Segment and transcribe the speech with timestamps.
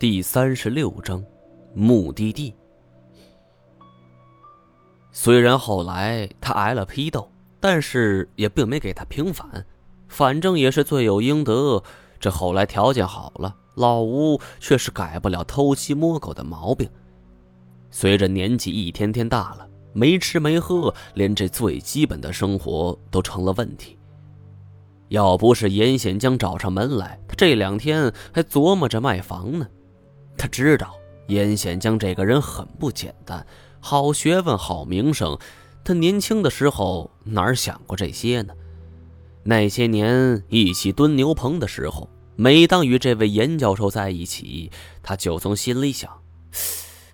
[0.00, 1.24] 第三十六章，
[1.74, 2.54] 目的地。
[5.10, 7.28] 虽然后来他挨了批斗，
[7.58, 9.66] 但是也并没给他平反，
[10.06, 11.82] 反正也是罪有应得。
[12.20, 16.88] 这后来条件好了，老吴却是改不了偷鸡摸狗的毛病。
[17.90, 23.98] 随着年纪一天天大了，没吃没喝，连这最基本的生活都成了问题。
[25.08, 29.66] 要不是严显江找上门来，他这两天还琢磨着卖房呢。
[30.38, 30.94] 他知道
[31.26, 33.44] 严显江这个人很不简单，
[33.80, 35.36] 好学问，好名声。
[35.84, 38.54] 他年轻的时候哪儿想过这些呢？
[39.42, 44.70] 那些年一起蹲牛棚的时候，每当与这位严教授在一起，
[45.02, 46.10] 他就从心里想：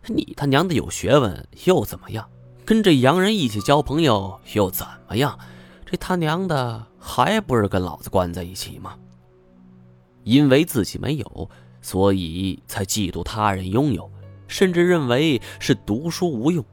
[0.07, 2.29] 你他娘的有学问又怎么样？
[2.65, 5.39] 跟这洋人一起交朋友又怎么样？
[5.87, 8.97] 这他娘的还不是跟老子关在一起吗？
[10.25, 11.51] 因为自己没有。
[11.85, 14.11] 所以才嫉妒他人拥有，
[14.49, 16.65] 甚至认为是读书无用。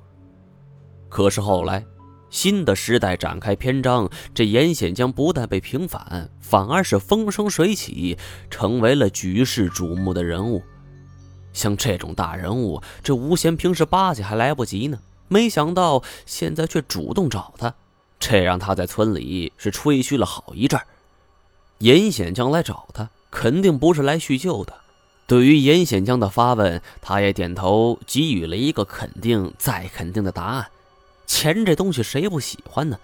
[1.10, 1.86] 可是后来，
[2.30, 8.18] 新的时代展开篇章，这严显江不但被平反，反而是风生水起，
[8.50, 10.64] 成为了举世瞩目的人物。
[11.52, 17.76] 像这种大人物，这吴贤平时巴结还来不及呢，没想到现在却主动找他，
[18.18, 20.80] 这让他在村里是吹嘘了好一阵
[21.80, 24.81] 严显江来找他，肯定不是来叙旧的。
[25.32, 30.68] 对于严显江的发问，他也点头给予了一个肯定再肯定的答案。
[31.26, 33.00] 钱这东西谁不喜欢呢？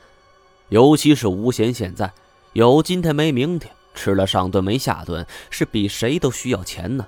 [0.68, 2.12] 尤其是吴贤现在
[2.52, 7.08] 有今天没明天，吃了上顿没下顿，是比谁都需要钱呢。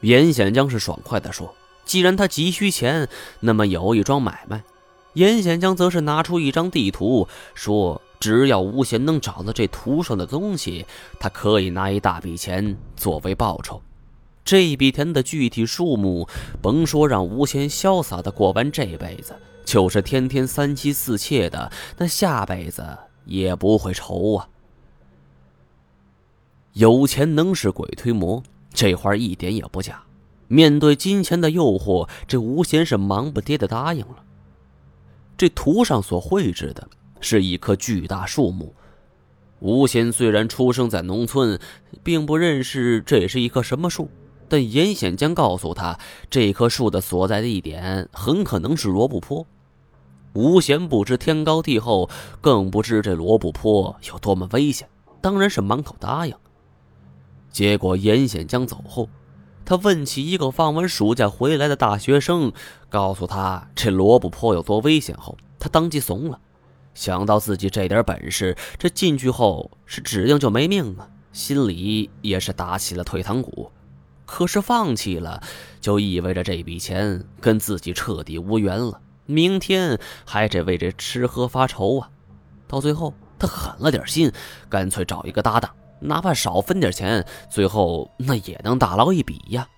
[0.00, 1.54] 严显江是爽快地说
[1.86, 3.08] ：“既然他急需钱，
[3.38, 4.64] 那么有一桩买卖。”
[5.14, 10.86] 严显江则是拿出一张地图，说：“只要吴贤能找到这图上的东西，
[11.20, 13.80] 他可以拿一大笔钱作为报酬。”
[14.52, 16.28] 这笔钱的具体数目，
[16.60, 22.86] 甭说让吴贤潇洒的过完这辈子，就是天天三妻四妾的，那下辈子
[23.24, 24.46] 也不会愁啊。
[26.74, 28.42] 有钱能使鬼推磨，
[28.74, 30.02] 这话一点也不假。
[30.48, 34.22] 面对金钱的诱惑，这吴贤是忙不迭的答应了。
[35.38, 36.86] 这图上所绘制的
[37.22, 38.74] 是一棵巨大树木。
[39.60, 41.58] 吴贤虽然出生在农村，
[42.02, 44.10] 并不认识这是一棵什么树。
[44.52, 45.98] 但严显江告诉他，
[46.28, 49.46] 这棵树的所在地点很可能是罗布泊。
[50.34, 52.10] 吴贤不知天高地厚，
[52.42, 54.86] 更不知这罗布泊有多么危险，
[55.22, 56.34] 当然是满口答应。
[57.50, 59.08] 结果严显江走后，
[59.64, 62.52] 他问起一个放完暑假回来的大学生，
[62.90, 66.38] 告诉他这罗布泊有多危险后，他当即怂了。
[66.92, 73.72] 想到自己这点本事，这进去后是指定就没命啊，心里也是打起了退堂鼓。
[74.32, 75.42] 可是放弃了，
[75.78, 78.98] 就意味着这笔钱跟自己彻底无缘了。
[79.26, 82.08] 明天还得为这吃喝发愁啊！
[82.66, 84.32] 到最后，他狠了点心，
[84.70, 85.70] 干脆找一个搭档，
[86.00, 89.68] 哪怕少分点钱，最后那也能大捞一笔呀。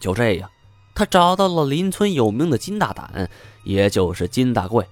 [0.00, 0.50] 就这样，
[0.92, 3.30] 他找到了邻村有名的金大胆，
[3.64, 4.84] 也就是金大贵。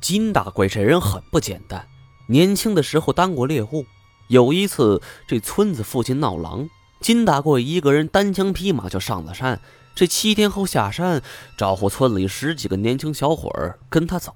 [0.00, 1.84] 金大贵这人很不简单，
[2.28, 3.84] 年轻的时候当过猎户。
[4.28, 6.68] 有一次，这村子附近闹狼。
[7.00, 9.60] 金大贵一个人单枪匹马就上了山，
[9.94, 11.22] 这七天后下山，
[11.56, 14.34] 招呼村里十几个年轻小伙儿跟他走。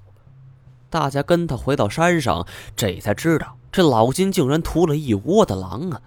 [0.89, 6.01] 大家跟他回到山上，这才知道这老金竟然屠了一窝的狼啊！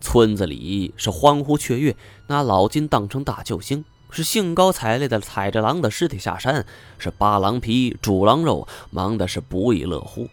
[0.00, 1.96] 村子里是欢呼雀跃，
[2.28, 6.64] 拿老金当成大救星，是兴高采烈的踩着狼的尸体下山，
[6.98, 10.28] 是扒狼皮、煮狼肉，忙的是不亦乐乎。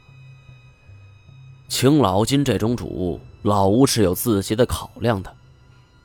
[1.68, 5.36] 请老金这种主，老吴是有自己的考量的。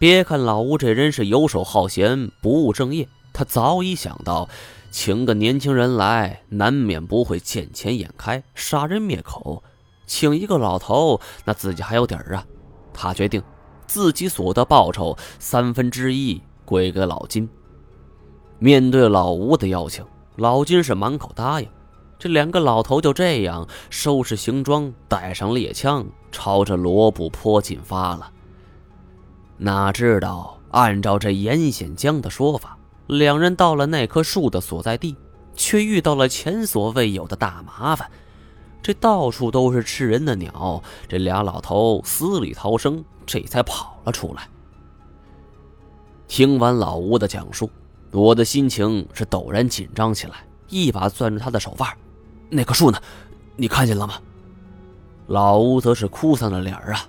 [0.00, 4.48] 别看老吴这人是游手好闲、不务正业，他早已想到，
[4.90, 9.62] 请个年轻人来，难免不会见钱眼开、杀人灭口；
[10.06, 12.46] 请一个老头，那自己还有底儿啊。
[12.94, 13.42] 他决定，
[13.86, 17.46] 自己所得报酬三分之一归给老金。
[18.58, 20.02] 面对老吴的邀请，
[20.36, 21.68] 老金是满口答应。
[22.18, 28.32] 这两个老头就这样收拾行装，带上猎枪，朝着罗布泊进发了。
[29.62, 35.14] 哪知道，按照这严显江的说法，两人到了那棵树的所在地，
[35.54, 38.10] 却遇到了前所未有的大麻烦。
[38.80, 44.48] 这到处都是吃人的鸟，这俩老头死里逃生，这才跑了出来。
[46.26, 47.68] 听完老吴的讲述，
[48.12, 50.36] 我的心情是陡然紧张起来，
[50.70, 51.90] 一把攥住他的手腕
[52.48, 52.98] ：“那棵树呢？
[53.56, 54.14] 你看见了吗？”
[55.28, 57.06] 老吴则是哭丧着脸啊。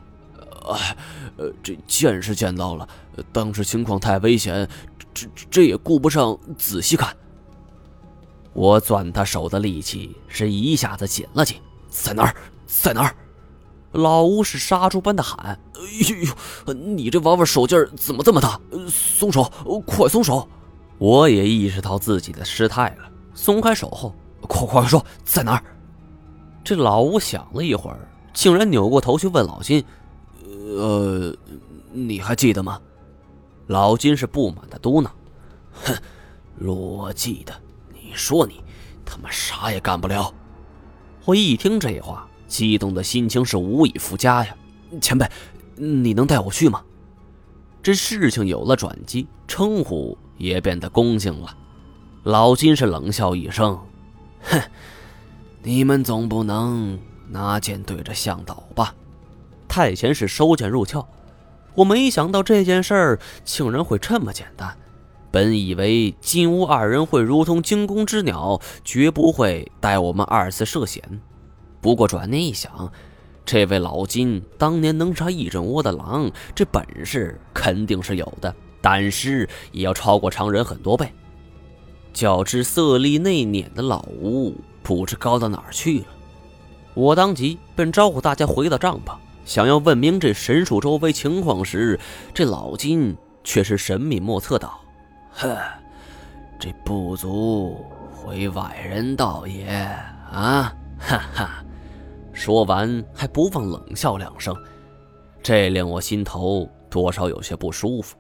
[0.72, 0.98] 哎，
[1.38, 2.88] 呃，这见是见到了，
[3.32, 4.68] 当时情况太危险，
[5.14, 7.16] 这这也顾不上仔细看。
[8.54, 11.58] 我攥他手的力气是一下子紧了紧，
[11.90, 12.36] 在哪儿，
[12.66, 13.16] 在哪儿？
[13.94, 15.82] 老吴是杀猪般的喊：“哎
[16.66, 18.60] 呦，你这娃娃手劲儿怎么这么大？
[18.88, 19.44] 松手，
[19.86, 20.48] 快松手！”
[20.98, 25.64] 我也意识到自己的失态了，松开手后，快快说，在哪儿？
[26.64, 28.00] 这老吴想了一会儿，
[28.34, 29.84] 竟然扭过头去问老金
[30.78, 31.36] ：“呃，
[31.92, 32.80] 你还记得吗？”
[33.68, 35.08] 老金是不满的嘟囔
[35.86, 35.96] ：“哼，
[36.56, 37.54] 若我记得，
[37.94, 38.64] 你说你
[39.06, 40.34] 他妈啥也干不了。”
[41.26, 44.56] 我一听这话，激动的心情是无以复加呀！
[45.00, 45.30] 前辈，
[45.76, 46.84] 你能带我去吗？
[47.84, 51.56] 这事情有了转机，称呼也变得恭敬了。
[52.24, 53.80] 老金是冷笑一声
[54.44, 54.62] ：“哼。”
[55.64, 56.98] 你们总不能
[57.30, 58.96] 拿剑对着向导吧？
[59.72, 61.08] 太前是收剑入鞘，
[61.76, 64.78] 我没想到这件事儿竟然会这么简单。
[65.32, 71.02] 本以为金乌二人会如同惊弓之鸟，绝不会带我们二次涉险。
[71.80, 72.92] 不过转念一想，
[73.46, 81.10] 这位老金当年能杀一整窝的狼，这本事肯定是有的，胆识也要超过常人很多倍。
[82.12, 84.54] 较之色厉内敛的老吴。
[84.84, 86.06] 不知高到哪儿去了，
[86.94, 89.14] 我当即便招呼大家回到帐篷，
[89.52, 92.00] 想要问明这神树周围情况时，
[92.34, 94.80] 这老金却是神秘莫测道
[95.36, 95.58] ：“呵，
[96.58, 99.68] 这不足回外人道也
[100.32, 101.66] 啊！” 哈哈，
[102.32, 104.56] 说完还不忘冷笑两声，
[105.44, 108.16] 这令我心头多少有些不舒服。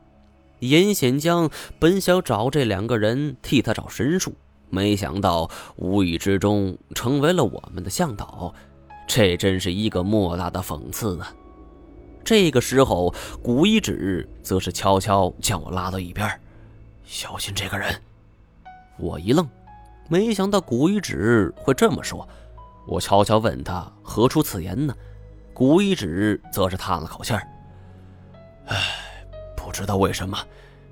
[0.59, 1.49] 严显江
[1.79, 4.33] 本想找这两个人替他找神树。
[4.69, 8.53] 没想到无意之中成为了我们的向导，
[9.13, 11.35] 这真是一个莫大的讽刺啊！
[12.23, 13.13] 这个时候，
[13.43, 16.39] 古一指则是悄悄将我拉到一边，
[17.03, 17.93] 小心这个人。
[18.97, 19.45] 我一愣，
[20.07, 22.25] 没想到古一指会这么说。
[22.87, 24.95] 我悄悄问他何出此言呢？
[25.53, 27.45] 古一指则是叹了口气儿
[28.67, 28.77] ：“唉，
[29.57, 30.37] 不知道为什么，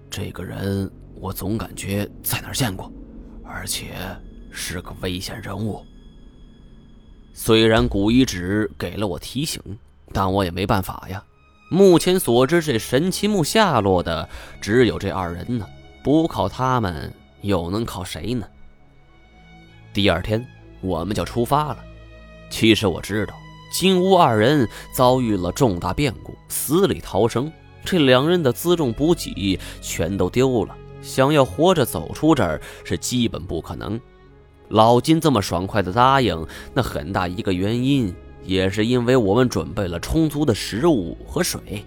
[0.09, 2.91] 这个人我总感觉在哪儿见过。”
[3.47, 3.93] 而且
[4.51, 5.81] 是个危险人物。
[7.33, 9.61] 虽然古遗址给了我提醒，
[10.13, 11.23] 但我也没办法呀。
[11.71, 14.27] 目前所知，这神奇木下落的
[14.59, 15.67] 只有这二人呢，
[16.03, 18.47] 不靠他们，又能靠谁呢？
[19.93, 20.45] 第二天，
[20.81, 21.77] 我们就出发了。
[22.49, 23.35] 其实我知道，
[23.71, 27.51] 金乌二人遭遇了重大变故，死里逃生，
[27.85, 30.75] 这两人的辎重补给全都丢了。
[31.01, 33.99] 想要活着走出这儿是基本不可能。
[34.69, 38.13] 老金这么爽快的答应，那很大一个原因
[38.43, 41.85] 也是因为我们准备了充足的食物和水。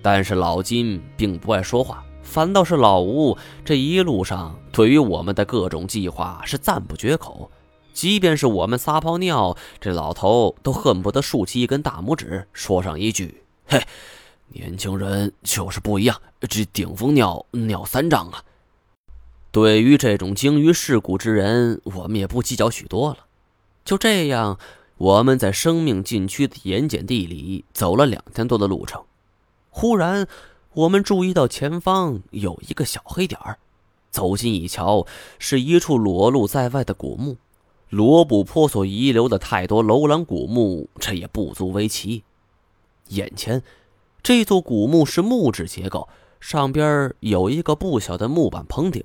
[0.00, 7.50] 但是老金并不爱说话，反倒是老吴这一路上对于我们的各种计划是赞不绝口。
[7.92, 13.82] 即便是我们撒泡尿，这老头都恨不得竖起一根大拇指，说上一句：“嘿。”
[14.50, 16.16] 年轻人就是不一样，
[16.48, 18.42] 这顶风尿尿三丈啊！
[19.50, 23.26] 对于这种精于世故之人，我们也不计较许多了。
[23.84, 24.58] 就这样，
[24.98, 29.02] 我们在生命禁区的盐碱地里走了两天多的路程。
[29.70, 30.26] 忽然，
[30.74, 33.58] 我们注意到前方有一个小黑点儿，
[34.10, 35.06] 走近一瞧，
[35.38, 37.36] 是一处裸露在外的古墓。
[37.88, 42.22] 罗布泊所遗留的太多楼兰古墓，这也不足为奇。
[43.08, 43.62] 眼前。
[44.20, 49.02] 这座古墓是木质结构，上边有一个不小的木板棚顶，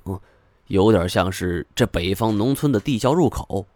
[0.66, 3.66] 有点像是这北方农村的地窖入口。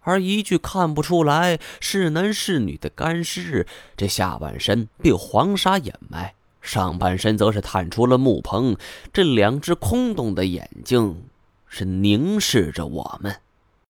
[0.00, 8.76] 而一具看不出来是男是女的干尸，这下半身被黄沙掩埋，上半身则是探出了木棚，
[9.12, 11.22] 这两只空洞的眼睛
[11.68, 13.36] 是凝视着我们。